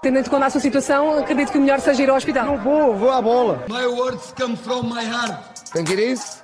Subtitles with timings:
[0.00, 2.46] Tendo com a sua situação, acredito que o melhor seja ir ao hospital.
[2.46, 3.64] Não vou, vou à bola.
[3.68, 5.58] My words come from my heart.
[5.72, 6.40] Think it is?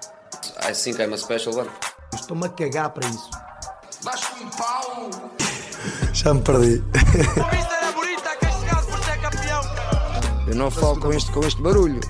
[0.68, 1.70] I think I'm a special one.
[2.12, 3.30] Estou-me a cagar para isso.
[4.02, 5.08] Vasco em pau.
[6.12, 6.82] Já me perdi.
[7.78, 8.30] Era bonita,
[8.90, 9.62] por ser campeão.
[10.48, 12.00] Eu não falo com este, com este barulho.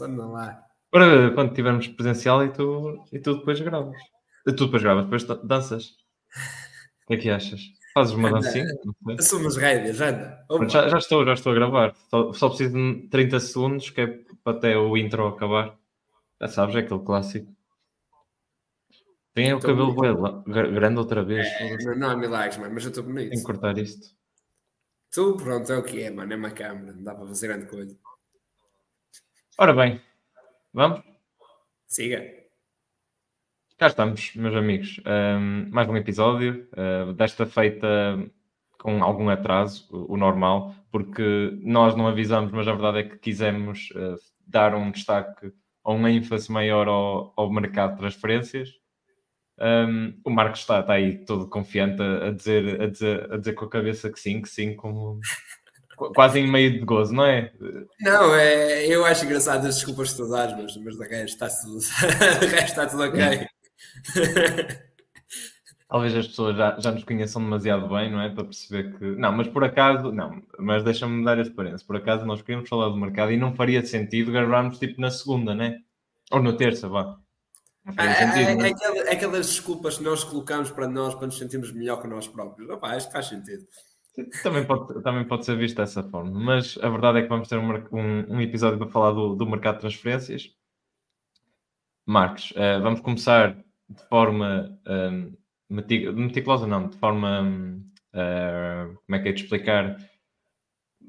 [0.00, 0.60] Anda lá.
[0.92, 3.96] Para quando tivermos presencial e tu, e tu depois gravas.
[4.44, 5.90] Tu depois gravas, depois dan- danças.
[7.04, 7.60] O que é que achas?
[7.94, 8.40] Fazes uma Anda.
[8.40, 8.66] dancinha?
[8.66, 9.16] Sei.
[9.18, 10.46] Assumos rédeas, anda.
[10.68, 11.94] Já, já estou, já estou a gravar.
[12.10, 14.06] Só, só preciso de 30 segundos, que é
[14.44, 15.76] para até o intro acabar.
[16.40, 17.52] Já sabes, é aquele clássico.
[19.34, 20.42] Tem o Tô cabelo bonito.
[20.44, 21.46] grande outra vez.
[21.46, 23.30] É, não, há milagres, mano, mas eu estou bonito.
[23.30, 24.16] Tenho que cortar isto.
[25.12, 26.32] Tu, pronto, é o que é, mano.
[26.32, 27.96] É uma câmera, não dá para fazer grande coisa.
[29.56, 30.00] Ora bem,
[30.72, 31.02] vamos?
[31.86, 32.22] Siga.
[33.78, 35.00] Cá estamos, meus amigos.
[35.04, 37.86] Ahm, mais um episódio, ah, desta feita
[38.78, 43.18] com algum atraso, o, o normal, porque nós não avisamos, mas a verdade é que
[43.18, 45.52] quisemos ah, dar um destaque
[45.84, 48.70] ou um ênfase maior ao, ao mercado de transferências.
[49.60, 53.52] Ahm, o Marcos está, está aí todo confiante a, a dizer, a, dizer, a dizer
[53.54, 55.20] com a cabeça que sim, que sim, como
[55.96, 57.52] qu- quase em meio de gozo, não é?
[58.00, 61.48] Não, é, eu acho engraçado as desculpas que tu dás, mas, mas de resto está
[61.48, 61.78] tudo,
[62.40, 63.48] de resto está tudo ok.
[65.88, 68.28] Talvez as pessoas já, já nos conheçam demasiado bem, não é?
[68.28, 69.04] Para perceber que.
[69.16, 71.86] Não, mas por acaso, não, mas deixa-me dar a experiência.
[71.86, 75.54] Por acaso nós queríamos falar do mercado e não faria sentido gravarmos tipo na segunda,
[75.54, 75.78] né?
[76.30, 77.16] Ou na terça, vá.
[77.96, 78.68] É, sentido, é, né?
[78.68, 82.28] é aquela- aquelas desculpas que nós colocamos para nós para nos sentirmos melhor que nós
[82.28, 82.68] próprios.
[82.68, 83.64] Opa, acho que faz sentido.
[84.42, 86.38] Também pode, também pode ser visto dessa forma.
[86.38, 89.46] Mas a verdade é que vamos ter um, um- um episódio para falar do, do
[89.48, 90.50] mercado de transferências.
[92.04, 93.56] Marcos, eh, vamos começar
[93.88, 94.78] de forma
[95.68, 97.80] meti- meticulosa, não, de forma.
[98.12, 99.96] eh, como é que é de explicar?
[99.96, 100.06] De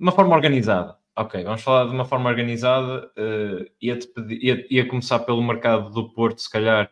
[0.02, 0.98] uma forma organizada.
[1.16, 3.12] Ok, vamos falar de uma forma organizada.
[3.18, 6.92] eh, ia-te pedir- ia, ia começar pelo mercado do Porto, se calhar.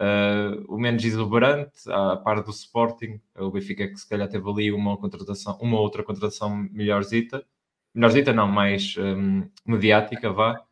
[0.00, 4.72] eh, o menos exuberante, à par do Sporting, o Benfica que se calhar teve ali
[4.72, 7.44] uma contratação, uma outra contratação melhorzita,
[7.94, 10.62] melhorzita não, mais hum, mediática, vá.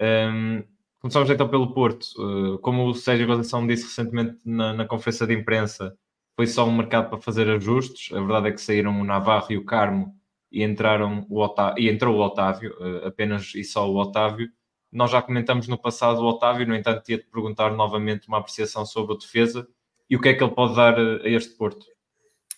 [0.00, 0.64] Hum,
[1.00, 2.06] começamos então pelo Porto.
[2.18, 5.96] Uh, como o Sérgio Conceição disse recentemente na, na conferência de imprensa,
[6.36, 8.12] foi só um mercado para fazer ajustes.
[8.16, 10.14] A verdade é que saíram o Navarro e o Carmo
[10.50, 14.48] e entraram o Otá- e entrou o Otávio, uh, apenas e só o Otávio.
[14.90, 19.14] Nós já comentamos no passado o Otávio, no entanto, ia-te perguntar novamente uma apreciação sobre
[19.14, 19.68] o defesa
[20.08, 21.84] e o que é que ele pode dar uh, a este Porto.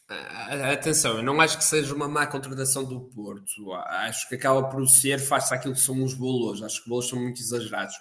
[0.08, 3.72] Ah, Atenção, eu não acho que seja uma má contratação do Porto.
[3.72, 6.62] Acho que acaba por ser face àquilo que são os valores.
[6.62, 7.94] Acho que os valores são muito exagerados.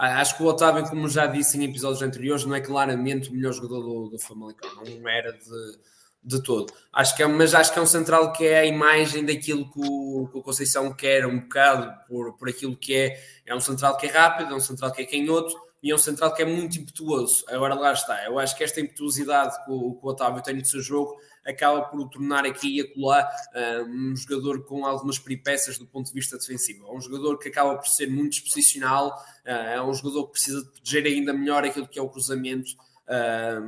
[0.00, 3.52] Acho que o Otávio, como já disse em episódios anteriores, não é claramente o melhor
[3.52, 4.70] jogador do, do Famalicão.
[4.76, 5.78] Não era de,
[6.22, 6.72] de todo.
[6.92, 9.80] Acho que é, mas acho que é um central que é a imagem daquilo que
[9.80, 13.20] o, que o Conceição quer um bocado por, por aquilo que é.
[13.46, 15.98] É um central que é rápido, é um central que é canhoto e é um
[15.98, 17.44] central que é muito impetuoso.
[17.48, 18.24] Agora lá está.
[18.24, 21.82] Eu acho que esta impetuosidade que o, que o Otávio tem no seu jogo acaba
[21.82, 26.12] por o tornar aqui e acolá ah, um jogador com algumas peripécias do ponto de
[26.12, 26.86] vista defensivo.
[26.86, 29.14] É um jogador que acaba por ser muito disposicional,
[29.46, 32.72] ah, é um jogador que precisa proteger ainda melhor aquilo que é o cruzamento.
[33.10, 33.60] Ah,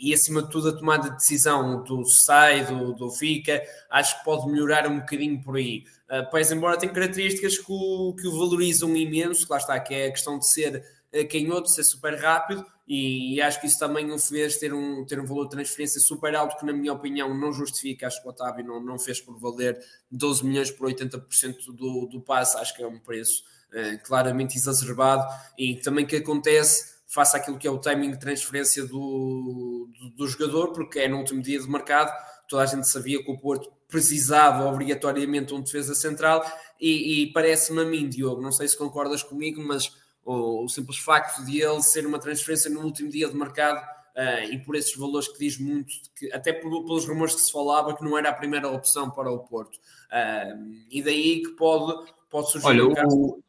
[0.00, 4.24] e acima de tudo a tomada de decisão do sai, do, do fica, acho que
[4.24, 5.84] pode melhorar um bocadinho por aí.
[6.04, 10.06] Uh, pois embora tem características que o, que o valorizam imenso, lá está, que é
[10.06, 14.12] a questão de ser uh, canhoto, ser super rápido, e, e acho que isso também
[14.12, 17.34] o fez ter um, ter um valor de transferência super alto, que na minha opinião
[17.34, 19.78] não justifica, acho que o Otávio não, não fez por valer
[20.10, 23.42] 12 milhões por 80% do, do passe, acho que é um preço
[23.72, 25.26] uh, claramente exacerbado,
[25.58, 30.28] e também que acontece face àquilo que é o timing de transferência do, do, do,
[30.28, 32.12] jogador, porque é no último dia de mercado,
[32.48, 36.44] toda a gente sabia que o Porto precisava obrigatoriamente de um defesa central,
[36.80, 39.92] e, e parece-me a mim, Diogo, não sei se concordas comigo, mas
[40.24, 44.52] o, o, simples facto de ele ser uma transferência no último dia de mercado uh,
[44.52, 47.96] e por esses valores que diz muito, que, até por, pelos rumores que se falava
[47.96, 52.50] que não era a primeira opção para o Porto, uh, e daí que pode, pode
[52.50, 53.42] surgir Olha, um caso o...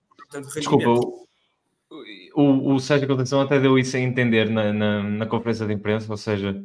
[0.56, 1.27] Desculpa,
[2.36, 6.12] o, o, Sérgio Conceição até deu isso a entender na, na, na, conferência de imprensa,
[6.12, 6.64] ou seja,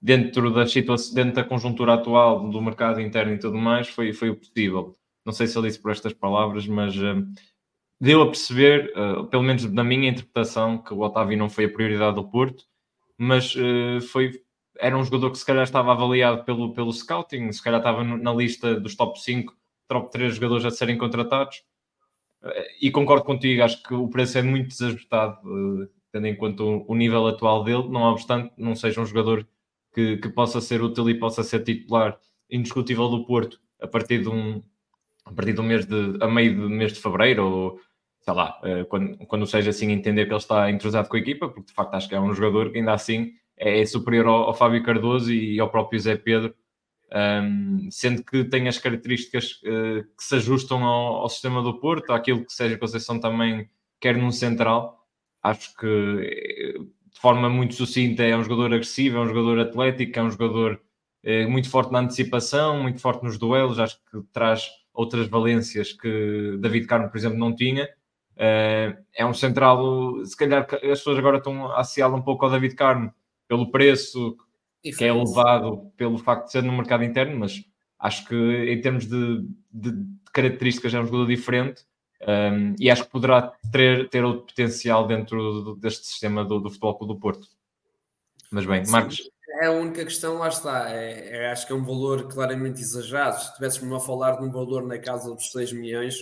[0.00, 4.30] dentro da situação, dentro da conjuntura atual do mercado interno e tudo mais, foi, foi
[4.30, 4.96] o possível.
[5.24, 7.26] Não sei se ele disse por estas palavras, mas uh,
[8.00, 11.72] deu a perceber, uh, pelo menos na minha interpretação, que o Otávio não foi a
[11.72, 12.64] prioridade do Porto,
[13.18, 14.42] mas uh, foi,
[14.78, 18.32] era um jogador que se calhar estava avaliado pelo, pelo scouting, se calhar estava na
[18.32, 19.54] lista dos top 5,
[19.88, 21.62] top 3 jogadores a serem contratados
[22.80, 25.38] e concordo contigo, acho que o preço é muito desajustado.
[26.12, 29.46] tendo em conta o, nível atual dele, não obstante, não seja um jogador
[29.94, 32.18] que, que, possa ser útil e possa ser titular
[32.50, 34.62] indiscutível do Porto a partir de um
[35.24, 37.80] a partir do mês de a meio do mês de fevereiro ou
[38.20, 41.48] sei lá, eh, quando, quando seja assim entender que ele está entrosado com a equipa,
[41.48, 44.54] porque de facto acho que é um jogador que ainda assim é superior ao, ao
[44.54, 46.54] Fábio Cardoso e ao próprio Zé Pedro,
[47.12, 52.12] um, sendo que tem as características uh, que se ajustam ao, ao, sistema do Porto,
[52.12, 53.68] àquilo que seja Conceição também
[54.00, 55.06] quer num central.
[55.42, 60.18] Acho que eh, de forma muito sucinta é um jogador agressivo, é um jogador atlético,
[60.18, 60.80] é um jogador
[61.24, 63.78] uh, muito forte na antecipação, muito forte nos duelos.
[63.78, 67.88] Acho que traz outras valências que David Carmo, por exemplo, não tinha.
[68.36, 72.74] Uh, é um central, se calhar as pessoas agora estão a um pouco ao David
[72.74, 73.12] Carmo
[73.48, 74.36] pelo preço
[74.82, 77.62] que é elevado pelo facto de ser no mercado interno, mas
[77.98, 81.84] acho que em termos de, de, de características é um jogador diferente
[82.22, 86.68] um, e acho que poderá ter, ter outro potencial dentro do, deste sistema do, do
[86.68, 87.48] Futebol Clube do Porto.
[88.50, 89.30] Mas bem, Sim, Marcos.
[89.60, 90.90] É a única questão, lá está.
[90.90, 93.38] É, é, acho que é um valor claramente exagerado.
[93.38, 96.14] Se estivéssemos a falar de um valor na casa dos 6 milhões,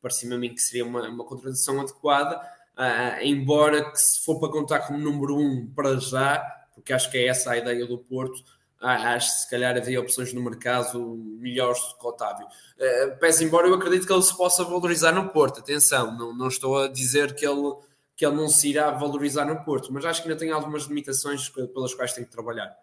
[0.00, 2.40] parecia-me a mim que seria uma, uma contradição adequada.
[2.76, 6.42] Uh, embora que se for para contar como número 1 um para já,
[6.74, 8.42] porque acho que é essa a ideia do Porto.
[8.80, 12.46] Ah, acho que se calhar havia opções no mercado melhores do que o Otávio.
[12.46, 16.48] Uh, pese embora eu acredito que ele se possa valorizar no Porto, atenção, não, não
[16.48, 17.74] estou a dizer que ele,
[18.16, 21.48] que ele não se irá valorizar no Porto, mas acho que ainda tem algumas limitações
[21.48, 22.74] pelas quais tem que trabalhar.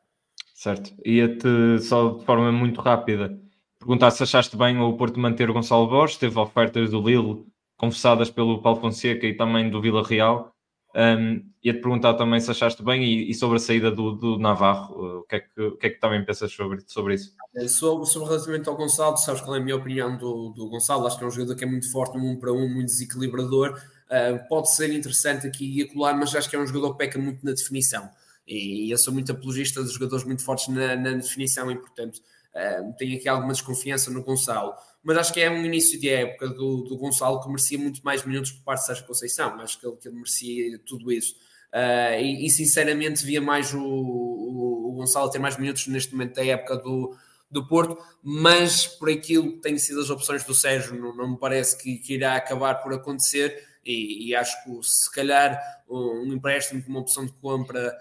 [0.56, 3.38] Certo, ia-te só de forma muito rápida
[3.80, 7.46] perguntar se achaste bem o Porto manter o Gonçalo Borges, teve ofertas do Lille
[7.78, 10.54] confessadas pelo Paulo Fonseca e também do Vila Real.
[10.96, 14.96] Um, Ia-te perguntar também se achaste bem e, e sobre a saída do, do Navarro,
[14.96, 17.36] uh, o, que é que, o que é que também pensas sobre, sobre isso?
[17.54, 21.06] Eh, sobre, sobre relativamente ao Gonçalo, sabes qual é a minha opinião do, do Gonçalo?
[21.06, 23.78] Acho que é um jogador que é muito forte no um para um, muito desequilibrador.
[24.06, 27.20] Uh, pode ser interessante aqui e acolá, mas acho que é um jogador que peca
[27.20, 28.10] muito na definição.
[28.48, 32.16] E eu sou muito apologista de jogadores muito fortes na, na definição e, portanto,
[32.56, 34.74] uh, tenho aqui alguma desconfiança no Gonçalo
[35.04, 38.26] mas acho que é um início de época do, do Gonçalo que merecia muito mais
[38.26, 41.36] minutos por parte de Sérgio Conceição, acho que ele, que ele merecia tudo isso.
[41.74, 46.34] Uh, e, e, sinceramente via mais o, o, o, Gonçalo ter mais minutos neste momento
[46.36, 47.16] da época do,
[47.50, 51.38] do Porto, mas por aquilo que têm sido as opções do Sérgio, não, não me
[51.38, 55.60] parece que, que irá acabar por acontecer e, e, acho que se calhar
[55.90, 57.98] um empréstimo como opção de compra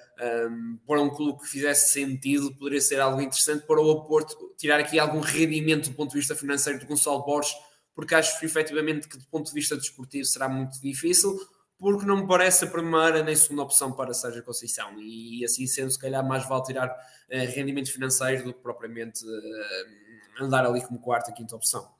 [0.51, 4.79] um, para um clube que fizesse sentido poderia ser algo interessante para o Porto tirar
[4.79, 7.55] aqui algum rendimento do ponto de vista financeiro do Gonçalo Borges,
[7.95, 11.41] porque acho efetivamente que do ponto de vista desportivo será muito difícil,
[11.79, 15.91] porque não me parece a primeira nem segunda opção para Sérgio Conceição e assim sendo
[15.91, 21.01] se calhar mais vale tirar uh, rendimento financeiro do que propriamente uh, andar ali como
[21.01, 21.98] quarta, quinta opção.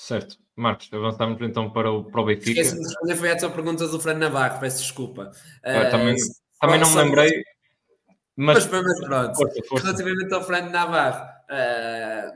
[0.00, 0.38] Certo.
[0.56, 2.58] Marcos, avançamos então para o, para o Benfica.
[2.58, 5.30] Esqueci de responder, foi a tua pergunta do Fran Navarro, peço desculpa.
[5.62, 6.18] Ah, também, uh,
[6.58, 7.44] também não me lembrei.
[8.34, 9.84] Mas, mas, mas pronto, força, força.
[9.84, 12.32] relativamente ao Fran Navarro, uh,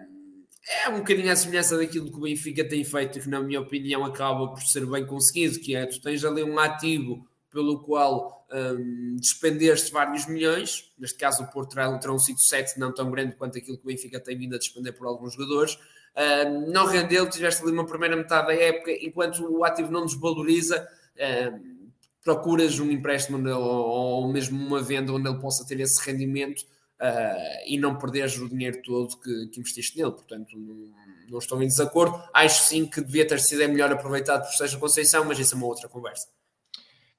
[0.85, 4.05] é um bocadinho a semelhança daquilo que o Benfica tem feito, que na minha opinião
[4.05, 9.17] acaba por ser bem conseguido, que é, tu tens ali um ativo pelo qual um,
[9.17, 13.57] despendeste vários milhões, neste caso o Porto terá um sítio 7 não tão grande quanto
[13.57, 15.79] aquilo que o Benfica tem vindo a despender por alguns jogadores,
[16.17, 20.89] Uh, não rendeu, tiveste ali uma primeira metade da época, enquanto o ativo não desvaloriza,
[21.17, 21.75] uh,
[22.23, 27.67] procuras um empréstimo ou, ou, mesmo uma venda onde ele possa ter esse rendimento uh,
[27.67, 30.13] e não perderes o dinheiro todo que, que investiste nele.
[30.13, 30.89] Portanto, não,
[31.31, 32.23] não, estou em desacordo.
[32.33, 35.67] Acho sim que devia ter sido melhor aproveitado por Sérgio Conceição, mas isso é uma
[35.67, 36.29] outra conversa.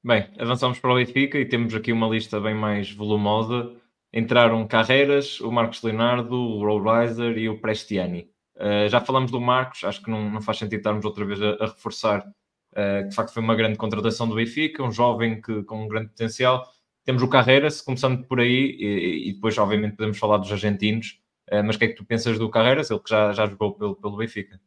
[0.04, 3.75] Bem, avançamos para o Benfica e temos aqui uma lista bem mais volumosa.
[4.14, 8.30] Entraram Carreiras, o Marcos Leonardo, o Rollriser e o Prestiani.
[8.58, 11.52] Uh, já falamos do Marcos, acho que não, não faz sentido estarmos outra vez a,
[11.60, 15.64] a reforçar uh, que de facto foi uma grande contratação do Benfica, um jovem que,
[15.64, 16.66] com um grande potencial.
[17.04, 21.20] Temos o Carreiras, começando por aí, e, e depois, obviamente, podemos falar dos argentinos.
[21.52, 23.74] Uh, mas o que é que tu pensas do Carreiras, ele que já, já jogou
[23.76, 24.60] pelo, pelo Benfica?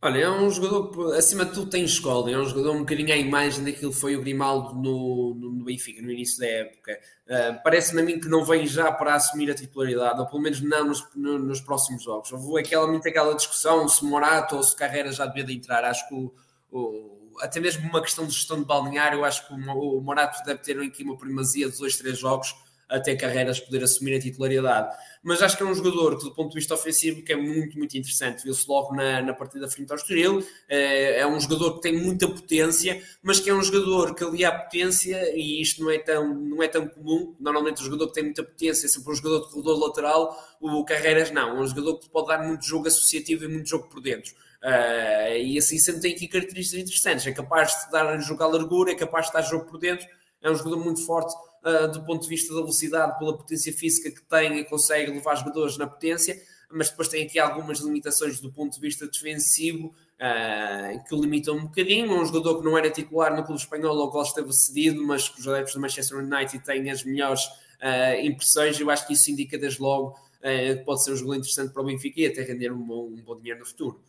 [0.00, 2.30] Olha, é um jogador, acima de tudo, tem escola.
[2.30, 5.64] É um jogador um bocadinho à imagem daquilo que foi o Grimaldo no, no, no
[5.64, 7.00] Benfica, no início da época.
[7.26, 10.60] Uh, Parece-me a mim que não vem já para assumir a titularidade, ou pelo menos
[10.60, 12.30] não nos, no, nos próximos jogos.
[12.30, 15.84] Houve aquela, muito aquela discussão se Morato ou se Carreira já devia de entrar.
[15.84, 16.32] Acho que o,
[16.70, 20.60] o, até mesmo uma questão de gestão de balneário, acho que o, o Morato deve
[20.60, 22.54] ter aqui uma primazia de dois, três jogos
[22.88, 24.96] até Carreiras poder assumir a titularidade.
[25.22, 27.76] Mas acho que é um jogador que, do ponto de vista ofensivo, que é muito,
[27.76, 28.42] muito interessante.
[28.44, 30.42] Viu-se logo na, na partida frente ao Estoril.
[30.68, 34.44] É, é, um jogador que tem muita potência, mas que é um jogador que ali
[34.44, 37.34] há potência, e isto não é tão, não é tão comum.
[37.38, 40.84] Normalmente o jogador que tem muita potência é sempre um jogador de corredor lateral, o
[40.84, 41.58] Carreiras não.
[41.58, 44.32] É um jogador que pode dar muito jogo associativo e muito jogo por dentro.
[44.62, 47.26] Uh, e assim sempre tem aqui características interessantes.
[47.26, 50.06] É capaz de dar jogo à largura, é capaz de dar jogo por dentro
[50.42, 54.10] é um jogador muito forte uh, do ponto de vista da velocidade, pela potência física
[54.10, 58.52] que tem e consegue levar jogadores na potência, mas depois tem aqui algumas limitações do
[58.52, 62.12] ponto de vista defensivo uh, que o limitam um bocadinho.
[62.12, 65.48] Um jogador que não era titular no clube espanhol, qual esteve cedido, mas que os
[65.48, 68.78] adeptos do Manchester United têm as melhores uh, impressões.
[68.78, 71.86] Eu acho que isso indica desde logo que pode ser um jogador interessante para o
[71.86, 74.00] Benfica e até render um bom, um bom dinheiro no futuro.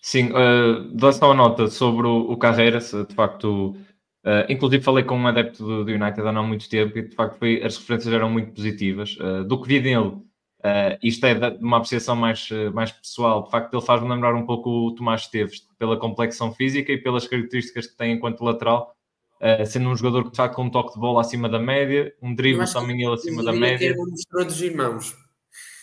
[0.00, 3.76] Sim, uh, dou só uma nota sobre o, o Carreiras, de facto
[4.28, 7.14] Uh, inclusive falei com um adepto do, do, United há não muito tempo e de
[7.14, 9.16] facto foi, as referências eram muito positivas.
[9.16, 13.50] Uh, do que vi dele, uh, isto é de uma apreciação mais, mais pessoal, de
[13.50, 17.86] facto ele faz-me lembrar um pouco o Tomás Esteves, pela complexão física e pelas características
[17.86, 18.94] que tem enquanto lateral,
[19.66, 22.34] sendo um jogador que de facto com um toque de bola acima da média, um
[22.34, 23.78] drible também ele acima da média.
[23.78, 25.16] Que era uma mistura dos irmãos.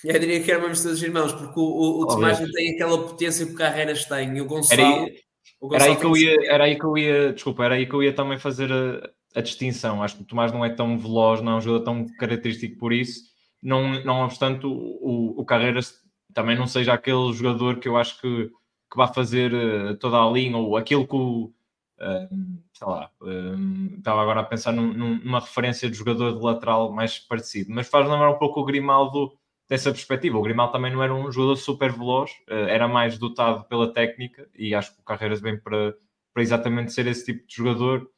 [0.04, 3.08] Eu diria que era uma mistura dos irmãos, porque o, o, o Tomás tem aquela
[3.08, 4.82] potência que o Carreiras tem e o Gonçalo...
[4.82, 5.25] Era
[5.74, 8.04] era aí, que eu ia, era aí que eu ia, desculpa, era aí que eu
[8.04, 10.02] ia também fazer a, a distinção.
[10.02, 12.94] Acho que o Tomás não é tão veloz, não é um jogador tão característico por
[12.94, 13.24] isso.
[13.62, 15.94] Não, não obstante, o, o, o Carreiras
[16.34, 18.48] também não seja aquele jogador que eu acho que,
[18.92, 21.52] que vai fazer uh, toda a linha ou aquilo que o.
[21.98, 26.92] Uh, sei lá, uh, estava agora a pensar num, numa referência de jogador de lateral
[26.92, 29.32] mais parecido, mas faz lembrar um pouco o Grimaldo
[29.68, 30.38] dessa perspectiva.
[30.38, 34.48] O Grimal também não era um jogador super veloz, eh, era mais dotado pela técnica
[34.56, 35.96] e acho que o Carreiras vem para,
[36.34, 38.10] para exatamente ser esse tipo de jogador.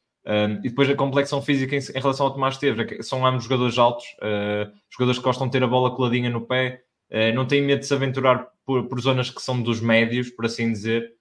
[0.61, 4.05] E depois a complexão física em, relação ao Tomás Esteves, é são ambos jogadores altos,
[4.17, 7.79] uh, jogadores que gostam de ter a bola coladinha no pé, uh, não têm medo
[7.79, 11.13] de se aventurar por, por, zonas que são dos médios, por assim dizer.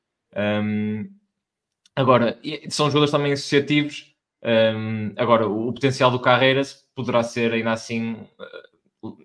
[1.95, 2.37] Agora,
[2.69, 4.13] são jogadores também associativos.
[5.17, 8.27] Agora, o, potencial do Carreiras poderá ser ainda assim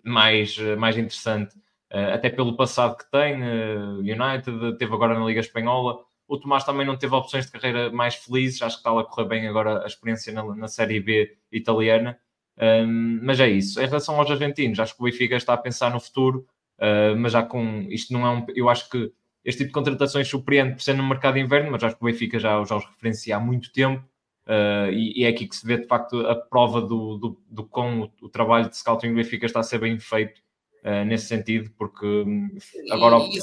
[0.04, 1.56] mais, mais interessante,
[1.92, 3.42] uh, até pelo passado que tem.
[3.42, 6.00] Uh, United teve agora na Liga Espanhola.
[6.28, 9.28] O Tomás também não teve opções de carreira mais felizes, acho que está a correr
[9.28, 12.18] bem agora a experiência na, na Série B italiana.
[12.58, 13.82] Um, mas é isso.
[13.82, 16.46] Em relação aos argentinos, acho que o Benfica está a pensar no futuro,
[16.80, 18.46] uh, mas já com isto não é um.
[18.56, 19.12] Eu acho que
[19.44, 22.06] este tipo de contratações surpreende por ser no mercado de inverno, mas acho que o
[22.06, 24.04] Benfica já, já os referencia há muito tempo.
[24.48, 27.64] Uh, e, e, é aqui que se vê de facto a prova do, do, do
[27.64, 30.42] com o, o, trabalho de scouting do Benfica está a ser bem feito
[30.84, 32.50] uh, nesse sentido, porque hum,
[32.90, 33.18] agora.
[33.18, 33.40] E,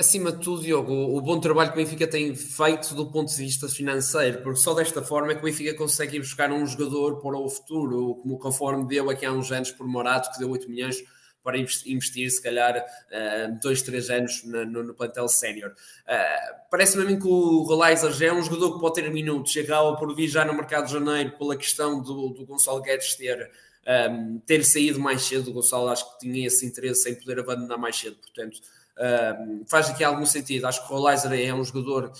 [0.00, 3.30] acima de tudo, Diogo, o, o, bom trabalho que o Benfica tem feito do ponto
[3.30, 6.66] de vista financeiro, porque só desta forma é que o Benfica consegue ir buscar um
[6.66, 10.50] jogador para o futuro, como conforme deu aqui há uns anos por Morato, que deu
[10.50, 10.96] 8 milhões
[11.42, 15.70] para investir, se calhar, uh, dois, três anos no, no, no plantel sénior.
[15.70, 19.52] Uh, Parece-me a mim que o Rolaiser já é um jogador que pode ter minutos,
[19.52, 23.50] chegava por vir já no mercado de janeiro pela questão do, do Gonçalo Guedes ter,
[23.86, 25.50] um, ehm, ter saído mais cedo.
[25.50, 28.60] O Gonçalo acho que tinha esse interesse em poder abandonar mais cedo, portanto,
[29.00, 30.66] um, faz aqui algum sentido.
[30.66, 32.12] Acho que o Rolaiser é um jogador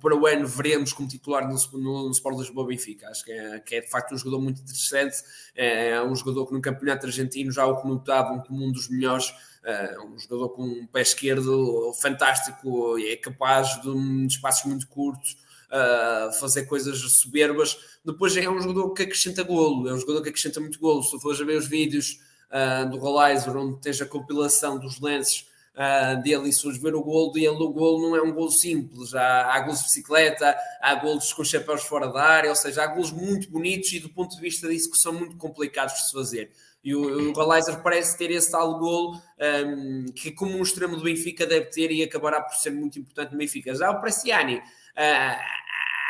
[0.00, 3.08] para o ano veremos como titular no, no, no Sport Lisboa Benfica.
[3.08, 5.16] Acho que é, que é, de facto um jogador muito interessante,
[5.54, 9.32] é, é um jogador que no campeonato argentino já o conotavam como um dos melhores,
[9.64, 15.36] é um jogador com um pé esquerdo fantástico, é capaz de, de espaços muito curtos.
[15.72, 17.78] Uh, fazer coisas soberbas.
[18.04, 21.02] Depois é um jogador que acrescenta golo, é um jogador que acrescenta muito golo.
[21.02, 25.46] Se fores a ver os vídeos uh, do Rolaiser, onde tens a compilação dos lances
[25.74, 29.54] uh, dele e ver o golo dele, o golo não é um golo simples, há,
[29.54, 33.50] há de bicicleta, há golos com chapéus fora da área, ou seja, há golos muito
[33.50, 36.50] bonitos e do ponto de vista que são muito complicados de se fazer.
[36.84, 39.20] E o, o Galaiser parece ter esse tal golo
[39.66, 43.32] um, que, como um extremo do Benfica, deve ter e acabará por ser muito importante
[43.32, 43.72] no Benfica.
[43.74, 45.38] Já o Preciani, uh,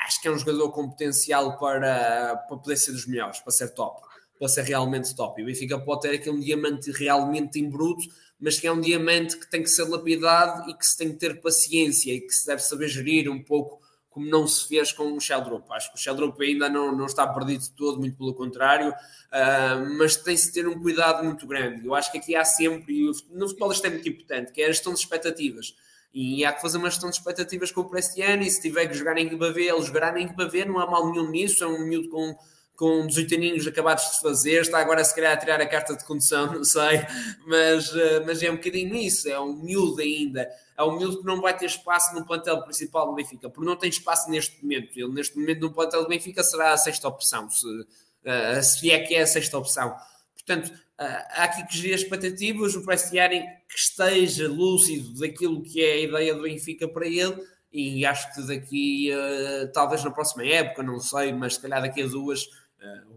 [0.07, 3.69] acho que é um jogador com potencial para, para poder ser dos melhores, para ser
[3.75, 4.01] top,
[4.43, 5.41] para ser realmente top.
[5.41, 8.03] E o Benfica pode ter aqui um diamante realmente em bruto,
[8.41, 11.17] mas que é um diamante que tem que ser lapidado e que se tem que
[11.17, 13.81] ter paciência e que se deve saber gerir um pouco
[14.11, 15.71] como não se fez com o Sheldrop.
[15.71, 19.97] Acho que o Sheldrop ainda não, não está perdido de todo, muito pelo contrário, uh,
[19.97, 21.87] mas tem-se ter um cuidado muito grande.
[21.87, 24.65] Eu acho que aqui há sempre, e no futebol isto é muito importante, que é
[24.65, 25.77] a gestão de expectativas.
[26.13, 28.95] E há que fazer uma gestão de expectativas com o Prestiano, e se tiver que
[28.95, 32.09] jogar em B, ele jogará em B, não há mal nenhum nisso, é um miúdo
[32.09, 32.37] com
[32.83, 36.05] com 18 aninhos acabados de fazer, está agora se calhar a tirar a carta de
[36.05, 37.07] condução, não sei,
[37.47, 41.25] mas, eh, mas é um bocadinho isso, é um miúdo ainda, é um miúdo que
[41.25, 44.99] não vai ter espaço no plantel principal do Benfica, porque não tem espaço neste momento,
[44.99, 48.99] ele neste momento no plantel do Benfica será a sexta opção, se, uh, se é
[48.99, 49.95] que é a sexta opção.
[50.35, 55.93] Portanto, uh, há aqui que gerir expectativas, o Prestiani que esteja lúcido daquilo que é
[55.93, 57.41] a ideia do Benfica para ele,
[57.73, 59.11] e acho que daqui,
[59.73, 62.47] talvez na próxima época, não sei, mas se calhar daqui a duas,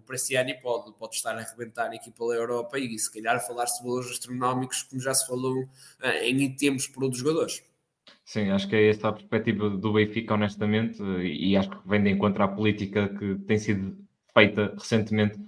[0.05, 3.79] Uh, o Preciani pode, pode estar a arrebentar aqui pela Europa e se calhar falar-se
[3.79, 7.63] de valores astronómicos, como já se falou uh, em tempos por outros jogadores.
[8.23, 12.09] Sim, acho que é essa a perspectiva do Benfica, honestamente, e acho que vem de
[12.09, 13.97] encontro à política que tem sido
[14.33, 15.39] feita recentemente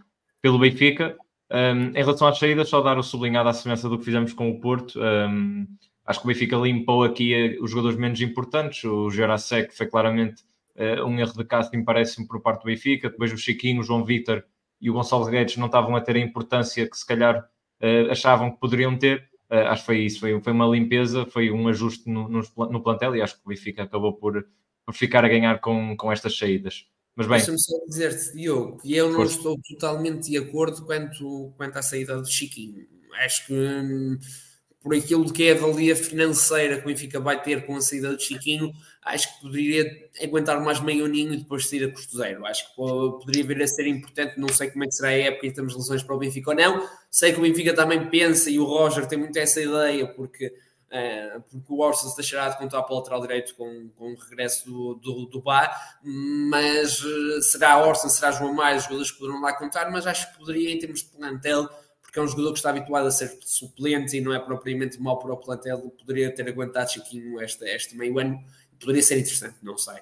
[0.42, 1.18] pelo Benfica.
[1.50, 4.50] Um, em relação às saídas, só dar o sublinhado à semelhança do que fizemos com
[4.50, 5.00] o Porto.
[5.00, 5.66] Um,
[6.06, 8.84] acho que o Benfica limpou aqui eh, os jogadores menos importantes.
[8.84, 10.44] O Jurasek foi claramente
[11.06, 13.10] um erro de casting, parece-me, por parte do Benfica.
[13.10, 14.44] Depois o Chiquinho, o João Vitor
[14.80, 17.40] e o Gonçalo Guedes não estavam a ter a importância que se calhar
[17.82, 19.30] uh, achavam que poderiam ter.
[19.50, 23.16] Uh, acho que foi isso, foi, foi uma limpeza, foi um ajuste no, no, plantel
[23.16, 24.46] e acho que o Benfica acabou por,
[24.86, 26.86] por ficar a ganhar com, com estas saídas.
[27.16, 27.38] Mas bem.
[27.38, 32.18] Deixa-me só dizer-te, Diogo, que eu não estou totalmente de acordo quanto, quanto à saída
[32.18, 32.86] do Chiquinho.
[33.24, 34.20] Acho que hum,
[34.88, 38.16] por aquilo que é a valia financeira que o Benfica vai ter com a saída
[38.16, 38.72] do Chiquinho,
[39.04, 39.86] acho que poderia
[40.24, 42.46] aguentar mais meio aninho e depois sair a custo zero.
[42.46, 44.40] Acho que poderia vir a ser importante.
[44.40, 46.52] Não sei como é que será a época em termos de lesões para o Benfica
[46.52, 46.90] ou não.
[47.12, 50.54] Sei que o Benfica também pensa e o Roger tem muito essa ideia, porque
[50.88, 54.16] Uh, porque o Orson se deixará de contar para o lateral direito com, com o
[54.16, 55.44] regresso do, do, do
[56.02, 60.32] mas uh, será Orson, será João Maia, os jogadores que poderão lá contar, mas acho
[60.32, 61.68] que poderia, em termos de plantel,
[62.18, 65.20] porque é um jogador que está habituado a ser suplente e não é propriamente mau
[65.20, 68.40] para o plantel, poderia ter aguentado Chiquinho este, este meio ano,
[68.80, 69.96] poderia ser interessante, não sei.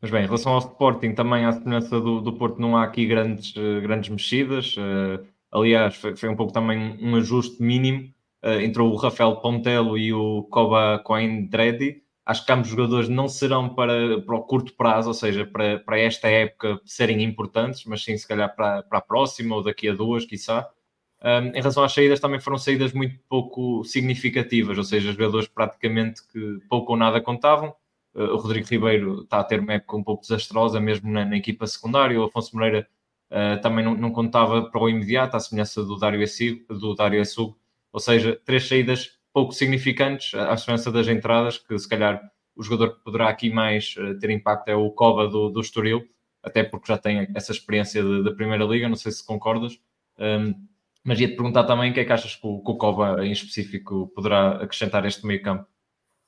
[0.00, 3.06] Mas bem, em relação ao Sporting, também à semelhança do, do Porto, não há aqui
[3.06, 4.74] grandes, uh, grandes mexidas.
[5.50, 8.12] aliás, foi, foi um pouco também um ajuste mínimo
[8.44, 12.02] uh, entrou o Rafael Pontelo e o Koba Coindredi.
[12.26, 16.00] Acho que ambos jogadores não serão para, para o curto prazo, ou seja, para, para
[16.00, 19.92] esta época serem importantes, mas sim se calhar para, para a próxima ou daqui a
[19.92, 20.68] duas, quiçá.
[21.24, 26.20] Um, em relação às saídas, também foram saídas muito pouco significativas, ou seja, jogadores praticamente
[26.28, 27.74] que pouco ou nada contavam.
[28.14, 31.36] Uh, o Rodrigo Ribeiro está a ter uma época um pouco desastrosa, mesmo na, na
[31.38, 32.20] equipa secundária.
[32.20, 32.86] O Afonso Moreira
[33.30, 37.22] uh, também não, não, contava para o imediato, à semelhança do Dário Essig, do Dário
[37.90, 42.20] ou seja, três saídas pouco significantes, à semelhança das entradas, que se calhar
[42.54, 46.06] o jogador que poderá aqui mais uh, ter impacto é o Coba do, do Estoril,
[46.42, 49.80] até porque já tem essa experiência da Primeira Liga, não sei se concordas.
[50.18, 50.54] Um,
[51.04, 54.62] mas ia-te perguntar também o que é que achas que o, Coba em específico poderá
[54.62, 55.66] acrescentar este meio campo.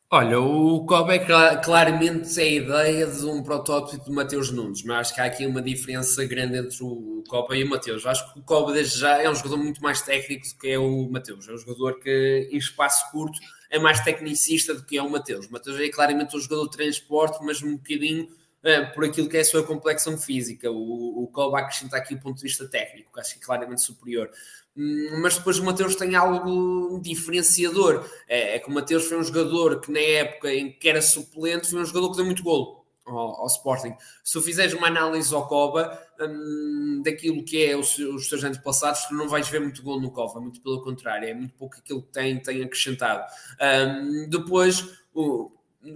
[0.09, 5.14] Olha, o Kobe é claramente a ideia de um protótipo de Mateus Nunes, mas acho
[5.16, 8.07] que há aqui uma diferença grande entre o Kobe e o Mateus.
[8.07, 10.79] Acho que o Kobe desde já é um jogador muito mais técnico do que é
[10.79, 11.48] o Mateus.
[11.48, 13.37] É um jogador que em espaço curto
[13.68, 15.46] é mais tecnicista do que é o Mateus.
[15.46, 18.29] O Mateus é claramente um jogador de transporte, mas um bocadinho
[18.62, 20.70] é, por aquilo que é a sua complexão física.
[20.70, 24.31] O, o acrescenta aqui o ponto de vista técnico, que acho que é claramente superior.
[24.77, 28.05] Hum, mas depois o Mateus tem algo diferenciador.
[28.29, 31.71] É, é, que o Mateus foi um jogador que na época em que era suplente
[31.71, 33.95] foi um jogador que deu muito golo ao, ao Sporting.
[34.23, 38.59] Se tu fizeres uma análise ao Coba hum, daquilo que é os, os seus anos
[38.59, 41.77] passados, tu não vais ver muito golo no Coba, muito pelo contrário, é muito pouco
[41.77, 43.25] aquilo que tem, tem acrescentado.
[43.61, 44.85] Hum, depois,
[45.15, 45.51] o,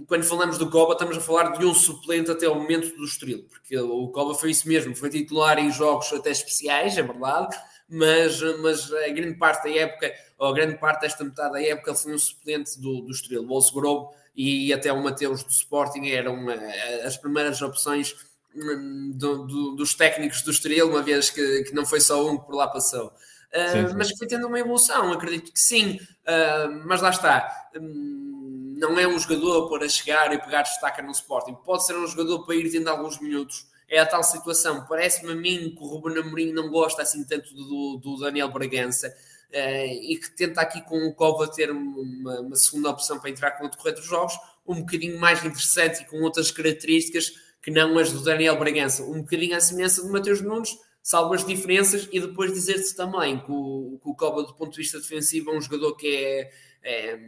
[0.07, 3.45] quando falamos do Coba, estamos a falar de um suplente até o momento do Estoril,
[3.49, 7.57] porque o Coba foi isso mesmo, foi titular em jogos até especiais, é verdade,
[7.89, 11.93] mas, mas a grande parte da época, ou a grande parte desta metade da época,
[11.93, 13.43] foi um suplente do, do Estoril.
[13.43, 18.15] O Wolfs Grove e até o Mateus do Sporting eram eh, as primeiras opções
[18.55, 22.37] hum, do, do, dos técnicos do Estoril, uma vez que, que não foi só um
[22.37, 23.11] que por lá passou.
[23.53, 23.95] Sim, sim.
[23.97, 27.69] Mas foi tendo uma evolução, acredito que sim, uh, mas lá está.
[27.75, 28.30] Um,
[28.81, 32.43] não é um jogador para chegar e pegar destaca no Sporting, pode ser um jogador
[32.43, 34.85] para ir tendo alguns minutos é a tal situação.
[34.87, 39.13] Parece-me a mim que o Ruben Amorim não gosta assim tanto do, do Daniel Bragança
[39.49, 43.51] uh, e que tenta aqui com o Cova ter uma, uma, segunda opção para entrar
[43.51, 44.33] com o decorrer dos jogos,
[44.65, 49.03] um bocadinho mais interessante e com outras características que não as do Daniel Bragança.
[49.03, 53.51] Um bocadinho à semelhança do Matheus Nunes, salvo as diferenças, e depois dizer-se também que
[53.51, 57.19] o, que o Cova, do ponto de vista defensivo, é um jogador que é, é